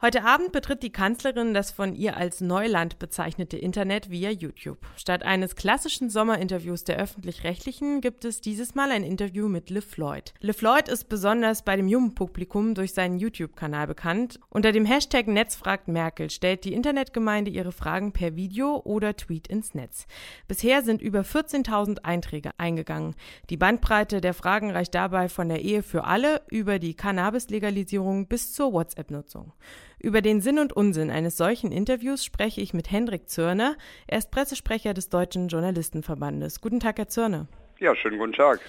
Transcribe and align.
Heute 0.00 0.22
Abend 0.22 0.52
betritt 0.52 0.84
die 0.84 0.92
Kanzlerin 0.92 1.54
das 1.54 1.72
von 1.72 1.92
ihr 1.92 2.16
als 2.16 2.40
Neuland 2.40 3.00
bezeichnete 3.00 3.56
Internet 3.56 4.10
via 4.10 4.30
YouTube. 4.30 4.78
Statt 4.96 5.24
eines 5.24 5.56
klassischen 5.56 6.08
Sommerinterviews 6.08 6.84
der 6.84 6.98
öffentlich-rechtlichen 6.98 8.00
gibt 8.00 8.24
es 8.24 8.40
dieses 8.40 8.76
Mal 8.76 8.92
ein 8.92 9.02
Interview 9.02 9.48
mit 9.48 9.70
LeFloid. 9.70 10.34
LeFloid 10.38 10.88
ist 10.88 11.08
besonders 11.08 11.64
bei 11.64 11.74
dem 11.74 11.88
jungen 11.88 12.14
Publikum 12.14 12.76
durch 12.76 12.94
seinen 12.94 13.18
YouTube-Kanal 13.18 13.88
bekannt. 13.88 14.38
Unter 14.50 14.70
dem 14.70 14.84
Hashtag 14.84 15.26
Netzfragt 15.26 15.88
Merkel 15.88 16.30
stellt 16.30 16.62
die 16.62 16.74
Internetgemeinde 16.74 17.50
ihre 17.50 17.72
Fragen 17.72 18.12
per 18.12 18.36
Video 18.36 18.80
oder 18.84 19.16
Tweet 19.16 19.48
ins 19.48 19.74
Netz. 19.74 20.06
Bisher 20.46 20.82
sind 20.82 21.02
über 21.02 21.22
14.000 21.22 22.04
Einträge 22.04 22.52
eingegangen. 22.56 23.16
Die 23.50 23.56
Bandbreite 23.56 24.20
der 24.20 24.34
Fragen 24.34 24.70
reicht 24.70 24.94
dabei 24.94 25.28
von 25.28 25.48
der 25.48 25.62
Ehe 25.62 25.82
für 25.82 26.04
alle 26.04 26.42
über 26.52 26.78
die 26.78 26.94
Cannabis-Legalisierung 26.94 28.28
bis 28.28 28.52
zur 28.52 28.72
WhatsApp-Nutzung. 28.72 29.54
Über 30.00 30.20
den 30.22 30.40
Sinn 30.40 30.60
und 30.60 30.72
Unsinn 30.72 31.10
eines 31.10 31.36
solchen 31.36 31.72
Interviews 31.72 32.24
spreche 32.24 32.60
ich 32.60 32.72
mit 32.72 32.90
Hendrik 32.92 33.28
Zörner. 33.28 33.76
Er 34.06 34.18
ist 34.18 34.30
Pressesprecher 34.30 34.94
des 34.94 35.08
Deutschen 35.08 35.48
Journalistenverbandes. 35.48 36.60
Guten 36.60 36.78
Tag, 36.78 36.98
Herr 36.98 37.08
Zörner. 37.08 37.48
Ja, 37.80 37.96
schönen 37.96 38.18
guten 38.18 38.32
Tag. 38.32 38.60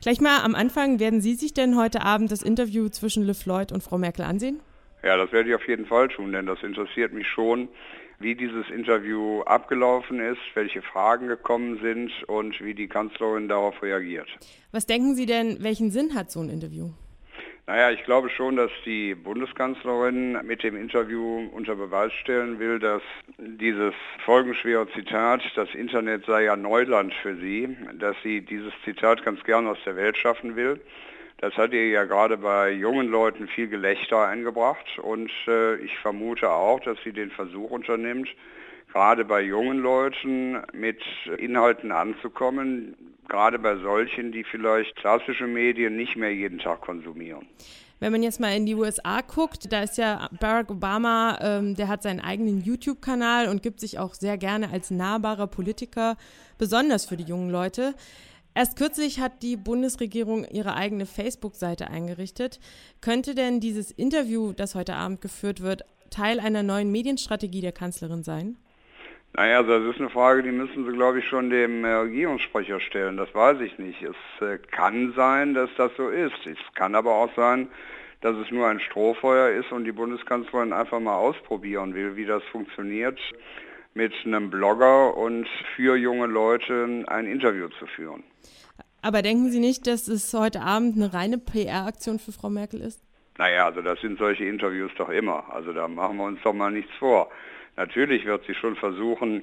Gleich 0.00 0.20
mal 0.20 0.40
am 0.42 0.56
Anfang, 0.56 0.98
werden 0.98 1.20
Sie 1.20 1.34
sich 1.34 1.54
denn 1.54 1.78
heute 1.78 2.02
Abend 2.02 2.32
das 2.32 2.42
Interview 2.42 2.88
zwischen 2.88 3.22
Le 3.22 3.34
Floyd 3.34 3.70
und 3.70 3.84
Frau 3.84 3.96
Merkel 3.96 4.24
ansehen? 4.24 4.58
Ja, 5.04 5.16
das 5.16 5.30
werde 5.30 5.50
ich 5.50 5.54
auf 5.54 5.68
jeden 5.68 5.86
Fall 5.86 6.08
tun, 6.08 6.32
denn 6.32 6.46
das 6.46 6.60
interessiert 6.64 7.12
mich 7.12 7.28
schon, 7.28 7.68
wie 8.18 8.34
dieses 8.34 8.68
Interview 8.70 9.42
abgelaufen 9.42 10.18
ist, 10.18 10.40
welche 10.54 10.82
Fragen 10.82 11.28
gekommen 11.28 11.78
sind 11.80 12.10
und 12.26 12.60
wie 12.60 12.74
die 12.74 12.88
Kanzlerin 12.88 13.48
darauf 13.48 13.80
reagiert. 13.82 14.28
Was 14.72 14.86
denken 14.86 15.14
Sie 15.14 15.26
denn, 15.26 15.62
welchen 15.62 15.92
Sinn 15.92 16.14
hat 16.16 16.32
so 16.32 16.40
ein 16.40 16.48
Interview? 16.48 16.90
Naja, 17.72 17.90
ich 17.90 18.04
glaube 18.04 18.28
schon, 18.28 18.56
dass 18.56 18.70
die 18.84 19.14
Bundeskanzlerin 19.14 20.38
mit 20.44 20.62
dem 20.62 20.76
Interview 20.76 21.48
unter 21.54 21.74
Beweis 21.74 22.12
stellen 22.12 22.58
will, 22.58 22.78
dass 22.78 23.00
dieses 23.38 23.94
folgenschwere 24.26 24.86
Zitat, 24.92 25.40
das 25.54 25.74
Internet 25.74 26.26
sei 26.26 26.44
ja 26.44 26.54
Neuland 26.54 27.14
für 27.22 27.34
sie, 27.34 27.74
dass 27.94 28.14
sie 28.22 28.42
dieses 28.42 28.74
Zitat 28.84 29.24
ganz 29.24 29.42
gern 29.44 29.66
aus 29.66 29.78
der 29.86 29.96
Welt 29.96 30.18
schaffen 30.18 30.54
will. 30.54 30.82
Das 31.38 31.56
hat 31.56 31.72
ihr 31.72 31.88
ja 31.88 32.04
gerade 32.04 32.36
bei 32.36 32.72
jungen 32.72 33.08
Leuten 33.08 33.48
viel 33.48 33.68
Gelächter 33.68 34.28
eingebracht 34.28 34.98
und 34.98 35.32
äh, 35.48 35.76
ich 35.76 35.96
vermute 35.96 36.50
auch, 36.50 36.80
dass 36.80 36.98
sie 37.04 37.14
den 37.14 37.30
Versuch 37.30 37.70
unternimmt, 37.70 38.28
gerade 38.92 39.24
bei 39.24 39.40
jungen 39.40 39.78
Leuten 39.78 40.60
mit 40.74 41.00
Inhalten 41.38 41.90
anzukommen, 41.90 43.11
gerade 43.32 43.58
bei 43.58 43.76
solchen, 43.76 44.30
die 44.30 44.44
vielleicht 44.44 44.94
klassische 44.96 45.46
Medien 45.46 45.96
nicht 45.96 46.16
mehr 46.16 46.34
jeden 46.34 46.58
Tag 46.58 46.82
konsumieren. 46.82 47.46
Wenn 47.98 48.12
man 48.12 48.22
jetzt 48.22 48.40
mal 48.40 48.54
in 48.54 48.66
die 48.66 48.74
USA 48.74 49.22
guckt, 49.22 49.72
da 49.72 49.82
ist 49.82 49.96
ja 49.96 50.28
Barack 50.38 50.70
Obama, 50.70 51.38
ähm, 51.40 51.74
der 51.74 51.88
hat 51.88 52.02
seinen 52.02 52.20
eigenen 52.20 52.62
YouTube-Kanal 52.62 53.48
und 53.48 53.62
gibt 53.62 53.80
sich 53.80 53.98
auch 53.98 54.14
sehr 54.14 54.36
gerne 54.36 54.70
als 54.70 54.90
nahbarer 54.90 55.46
Politiker, 55.46 56.16
besonders 56.58 57.06
für 57.06 57.16
die 57.16 57.24
jungen 57.24 57.48
Leute. 57.48 57.94
Erst 58.54 58.76
kürzlich 58.76 59.20
hat 59.20 59.42
die 59.42 59.56
Bundesregierung 59.56 60.44
ihre 60.44 60.74
eigene 60.74 61.06
Facebook-Seite 61.06 61.88
eingerichtet. 61.88 62.60
Könnte 63.00 63.34
denn 63.34 63.60
dieses 63.60 63.90
Interview, 63.90 64.52
das 64.52 64.74
heute 64.74 64.94
Abend 64.94 65.22
geführt 65.22 65.62
wird, 65.62 65.84
Teil 66.10 66.38
einer 66.38 66.62
neuen 66.62 66.92
Medienstrategie 66.92 67.62
der 67.62 67.72
Kanzlerin 67.72 68.24
sein? 68.24 68.58
Naja, 69.34 69.62
das 69.62 69.82
ist 69.84 69.98
eine 69.98 70.10
Frage, 70.10 70.42
die 70.42 70.52
müssen 70.52 70.84
Sie, 70.84 70.92
glaube 70.92 71.20
ich, 71.20 71.26
schon 71.26 71.48
dem 71.48 71.84
äh, 71.84 71.92
Regierungssprecher 71.92 72.80
stellen. 72.80 73.16
Das 73.16 73.34
weiß 73.34 73.60
ich 73.60 73.78
nicht. 73.78 74.02
Es 74.02 74.46
äh, 74.46 74.58
kann 74.58 75.14
sein, 75.16 75.54
dass 75.54 75.70
das 75.78 75.90
so 75.96 76.10
ist. 76.10 76.46
Es 76.46 76.58
kann 76.74 76.94
aber 76.94 77.14
auch 77.14 77.34
sein, 77.34 77.68
dass 78.20 78.36
es 78.36 78.50
nur 78.50 78.68
ein 78.68 78.78
Strohfeuer 78.78 79.58
ist 79.58 79.72
und 79.72 79.84
die 79.84 79.92
Bundeskanzlerin 79.92 80.74
einfach 80.74 81.00
mal 81.00 81.16
ausprobieren 81.16 81.94
will, 81.94 82.14
wie 82.16 82.26
das 82.26 82.42
funktioniert, 82.52 83.18
mit 83.94 84.12
einem 84.24 84.50
Blogger 84.50 85.16
und 85.16 85.48
für 85.76 85.96
junge 85.96 86.26
Leute 86.26 87.04
ein 87.06 87.26
Interview 87.26 87.68
zu 87.78 87.86
führen. 87.86 88.22
Aber 89.00 89.22
denken 89.22 89.50
Sie 89.50 89.60
nicht, 89.60 89.86
dass 89.86 90.08
es 90.08 90.32
heute 90.34 90.60
Abend 90.60 90.96
eine 90.96 91.12
reine 91.12 91.38
PR-Aktion 91.38 92.18
für 92.18 92.32
Frau 92.32 92.50
Merkel 92.50 92.80
ist? 92.82 93.02
Naja, 93.38 93.66
also 93.66 93.80
das 93.80 93.98
sind 94.00 94.18
solche 94.18 94.44
Interviews 94.44 94.92
doch 94.96 95.08
immer. 95.08 95.52
Also 95.52 95.72
da 95.72 95.88
machen 95.88 96.18
wir 96.18 96.24
uns 96.24 96.40
doch 96.42 96.52
mal 96.52 96.70
nichts 96.70 96.92
vor. 96.98 97.30
Natürlich 97.76 98.24
wird 98.26 98.44
sie 98.46 98.54
schon 98.54 98.76
versuchen, 98.76 99.42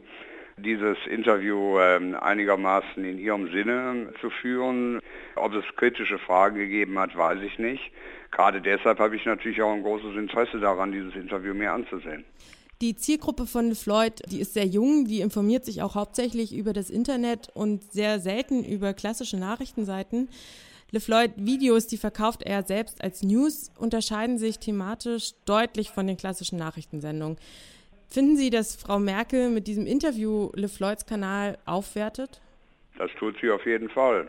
dieses 0.58 0.98
Interview 1.10 1.80
ähm, 1.80 2.16
einigermaßen 2.16 3.04
in 3.04 3.18
ihrem 3.18 3.52
Sinne 3.52 4.14
zu 4.22 4.30
führen. 4.30 5.00
Ob 5.36 5.54
es 5.54 5.64
kritische 5.76 6.20
Fragen 6.20 6.58
gegeben 6.58 7.00
hat, 7.00 7.16
weiß 7.16 7.40
ich 7.42 7.58
nicht. 7.60 7.92
Gerade 8.32 8.62
deshalb 8.62 9.00
habe 9.00 9.16
ich 9.16 9.26
natürlich 9.26 9.62
auch 9.62 9.74
ein 9.74 9.84
großes 9.84 10.16
Interesse 10.16 10.60
daran, 10.60 10.92
dieses 10.92 11.16
Interview 11.16 11.54
mir 11.54 11.72
anzusehen. 11.72 12.26
Die 12.82 12.96
Zielgruppe 12.96 13.46
von 13.46 13.76
Floyd, 13.76 14.22
die 14.32 14.40
ist 14.40 14.54
sehr 14.54 14.66
jung, 14.66 15.06
die 15.06 15.20
informiert 15.20 15.66
sich 15.66 15.82
auch 15.82 15.96
hauptsächlich 15.96 16.56
über 16.56 16.72
das 16.72 16.90
Internet 16.90 17.50
und 17.54 17.92
sehr 17.92 18.20
selten 18.20 18.64
über 18.64 18.94
klassische 18.94 19.38
Nachrichtenseiten. 19.38 20.30
LeFloid 20.92 21.34
Videos, 21.36 21.88
die 21.88 21.98
verkauft 21.98 22.42
er 22.42 22.64
selbst 22.64 23.04
als 23.04 23.22
News, 23.22 23.72
unterscheiden 23.78 24.38
sich 24.38 24.60
thematisch 24.60 25.34
deutlich 25.46 25.90
von 25.90 26.08
den 26.08 26.16
klassischen 26.16 26.58
Nachrichtensendungen. 26.58 27.38
Finden 28.12 28.38
Sie, 28.38 28.50
dass 28.50 28.76
Frau 28.76 28.98
Merkel 28.98 29.50
mit 29.50 29.68
diesem 29.68 29.86
Interview 29.86 30.50
LeFloids 30.56 31.06
Kanal 31.06 31.60
aufwertet? 31.66 32.42
Das 32.98 33.12
tut 33.20 33.36
sie 33.40 33.52
auf 33.52 33.64
jeden 33.68 33.88
Fall. 33.88 34.28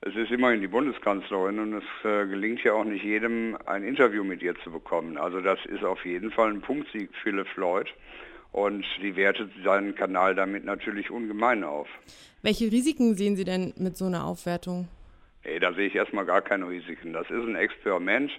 Es 0.00 0.16
ist 0.16 0.32
immerhin 0.32 0.60
die 0.60 0.66
Bundeskanzlerin 0.66 1.60
und 1.60 1.74
es 1.74 2.04
äh, 2.04 2.26
gelingt 2.26 2.64
ja 2.64 2.72
auch 2.72 2.84
nicht 2.84 3.04
jedem, 3.04 3.56
ein 3.66 3.84
Interview 3.84 4.24
mit 4.24 4.42
ihr 4.42 4.56
zu 4.64 4.72
bekommen. 4.72 5.18
Also 5.18 5.40
das 5.40 5.58
ist 5.66 5.84
auf 5.84 6.04
jeden 6.04 6.32
Fall 6.32 6.50
ein 6.50 6.62
Punktsieg 6.62 7.10
für 7.22 7.30
LeFloid 7.30 7.86
und 8.50 8.84
sie 9.00 9.14
wertet 9.14 9.52
seinen 9.64 9.94
Kanal 9.94 10.34
damit 10.34 10.64
natürlich 10.64 11.10
ungemein 11.10 11.62
auf. 11.62 11.86
Welche 12.42 12.72
Risiken 12.72 13.14
sehen 13.14 13.36
Sie 13.36 13.44
denn 13.44 13.72
mit 13.76 13.96
so 13.96 14.06
einer 14.06 14.24
Aufwertung? 14.24 14.88
Nee, 15.44 15.58
da 15.58 15.72
sehe 15.72 15.86
ich 15.86 15.94
erstmal 15.94 16.26
gar 16.26 16.42
keine 16.42 16.68
Risiken. 16.68 17.12
Das 17.12 17.30
ist 17.30 17.46
ein 17.46 17.56
Experiment. 17.56 18.30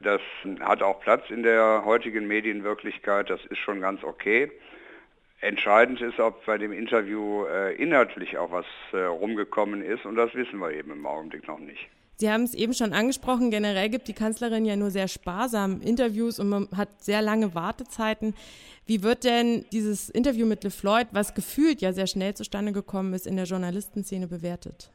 Das 0.00 0.20
hat 0.60 0.82
auch 0.82 1.00
Platz 1.00 1.28
in 1.28 1.42
der 1.42 1.82
heutigen 1.84 2.28
Medienwirklichkeit, 2.28 3.30
das 3.30 3.44
ist 3.46 3.58
schon 3.58 3.80
ganz 3.80 4.04
okay. 4.04 4.50
Entscheidend 5.40 6.00
ist, 6.00 6.18
ob 6.20 6.44
bei 6.46 6.58
dem 6.58 6.72
Interview 6.72 7.44
äh, 7.44 7.74
inhaltlich 7.74 8.38
auch 8.38 8.50
was 8.50 8.66
äh, 8.92 8.98
rumgekommen 8.98 9.82
ist 9.82 10.04
und 10.04 10.16
das 10.16 10.34
wissen 10.34 10.58
wir 10.58 10.72
eben 10.72 10.92
im 10.92 11.06
Augenblick 11.06 11.46
noch 11.46 11.58
nicht. 11.58 11.88
Sie 12.16 12.30
haben 12.30 12.42
es 12.42 12.54
eben 12.54 12.74
schon 12.74 12.92
angesprochen, 12.92 13.52
generell 13.52 13.88
gibt 13.88 14.08
die 14.08 14.12
Kanzlerin 14.12 14.64
ja 14.64 14.74
nur 14.74 14.90
sehr 14.90 15.06
sparsam 15.06 15.80
Interviews 15.80 16.40
und 16.40 16.48
man 16.48 16.68
hat 16.76 17.02
sehr 17.02 17.22
lange 17.22 17.54
Wartezeiten. 17.54 18.34
Wie 18.86 19.04
wird 19.04 19.22
denn 19.22 19.64
dieses 19.72 20.10
Interview 20.10 20.44
mit 20.44 20.64
LeFloid, 20.64 21.08
was 21.12 21.34
gefühlt 21.34 21.80
ja 21.80 21.92
sehr 21.92 22.08
schnell 22.08 22.34
zustande 22.34 22.72
gekommen 22.72 23.14
ist, 23.14 23.26
in 23.26 23.36
der 23.36 23.44
Journalistenszene 23.44 24.26
bewertet? 24.26 24.90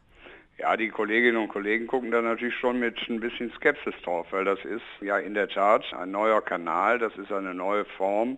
Ja, 0.59 0.77
die 0.77 0.89
Kolleginnen 0.89 1.37
und 1.37 1.47
Kollegen 1.47 1.87
gucken 1.87 2.11
da 2.11 2.21
natürlich 2.21 2.55
schon 2.55 2.79
mit 2.79 2.97
ein 3.09 3.19
bisschen 3.19 3.51
Skepsis 3.53 3.95
drauf, 4.03 4.27
weil 4.29 4.45
das 4.45 4.63
ist 4.63 4.83
ja 5.01 5.17
in 5.17 5.33
der 5.33 5.49
Tat 5.49 5.83
ein 5.93 6.11
neuer 6.11 6.41
Kanal, 6.41 6.99
das 6.99 7.15
ist 7.17 7.31
eine 7.31 7.55
neue 7.55 7.85
Form 7.85 8.37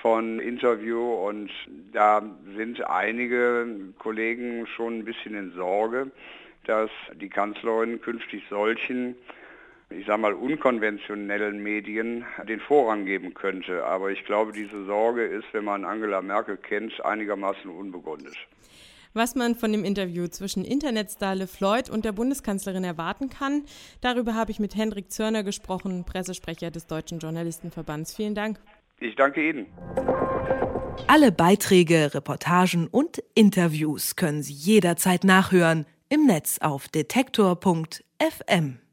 von 0.00 0.38
Interview 0.38 1.12
und 1.12 1.50
da 1.92 2.22
sind 2.56 2.80
einige 2.88 3.66
Kollegen 3.98 4.66
schon 4.68 4.98
ein 4.98 5.04
bisschen 5.04 5.34
in 5.34 5.52
Sorge, 5.52 6.12
dass 6.66 6.90
die 7.14 7.28
Kanzlerin 7.28 8.00
künftig 8.00 8.44
solchen, 8.48 9.16
ich 9.90 10.06
sage 10.06 10.20
mal, 10.20 10.34
unkonventionellen 10.34 11.60
Medien 11.60 12.24
den 12.48 12.60
Vorrang 12.60 13.06
geben 13.06 13.34
könnte. 13.34 13.84
Aber 13.84 14.12
ich 14.12 14.24
glaube, 14.24 14.52
diese 14.52 14.84
Sorge 14.84 15.24
ist, 15.24 15.46
wenn 15.52 15.64
man 15.64 15.84
Angela 15.84 16.22
Merkel 16.22 16.56
kennt, 16.56 17.04
einigermaßen 17.04 17.68
unbegründet 17.68 18.36
was 19.14 19.34
man 19.34 19.54
von 19.54 19.72
dem 19.72 19.84
Interview 19.84 20.26
zwischen 20.26 20.64
Internetstar 20.64 21.46
Floyd 21.46 21.88
und 21.88 22.04
der 22.04 22.12
Bundeskanzlerin 22.12 22.84
erwarten 22.84 23.30
kann. 23.30 23.64
Darüber 24.00 24.34
habe 24.34 24.50
ich 24.50 24.58
mit 24.58 24.74
Hendrik 24.74 25.12
Zörner 25.12 25.42
gesprochen, 25.42 26.04
Pressesprecher 26.04 26.70
des 26.70 26.86
Deutschen 26.86 27.18
Journalistenverbands. 27.18 28.14
Vielen 28.14 28.34
Dank. 28.34 28.58
Ich 28.98 29.16
danke 29.16 29.48
Ihnen. 29.48 29.66
Alle 31.06 31.32
Beiträge, 31.32 32.14
Reportagen 32.14 32.86
und 32.86 33.22
Interviews 33.34 34.16
können 34.16 34.42
Sie 34.42 34.52
jederzeit 34.52 35.24
nachhören 35.24 35.86
im 36.08 36.26
Netz 36.26 36.58
auf 36.60 36.88
detektor.fm. 36.88 38.80